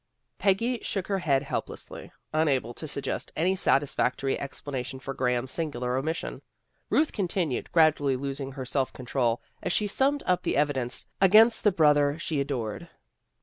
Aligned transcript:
Peggy 0.39 0.79
shook 0.81 1.05
her 1.09 1.19
head 1.19 1.43
helplessly, 1.43 2.11
unable 2.33 2.73
to 2.73 2.87
suggest 2.87 3.31
any 3.35 3.55
satisfactory 3.55 4.39
explanation 4.39 4.99
for 4.99 5.13
Gra 5.13 5.33
ham's 5.33 5.51
singular 5.51 5.95
omission. 5.95 6.41
Ruth 6.89 7.11
continued, 7.11 7.71
gradually 7.71 8.15
losing 8.15 8.53
her 8.53 8.65
self 8.65 8.91
control, 8.91 9.43
as 9.61 9.71
she 9.71 9.85
summed 9.85 10.23
up 10.25 10.41
the 10.41 10.57
evidence 10.57 11.05
against 11.21 11.63
the 11.63 11.71
brother 11.71 12.17
she 12.17 12.39
adored. 12.39 12.89